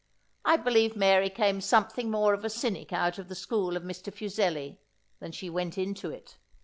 I 0.43 0.57
believe 0.57 0.95
Mary 0.95 1.29
came 1.29 1.61
something 1.61 2.09
more 2.09 2.33
a 2.33 2.49
cynic 2.49 2.91
out 2.91 3.19
of 3.19 3.29
the 3.29 3.35
school 3.35 3.77
of 3.77 3.83
Mr. 3.83 4.11
Fuseli, 4.11 4.79
than 5.19 5.31
she 5.31 5.47
went 5.47 5.77
into 5.77 6.09
it. 6.09 6.39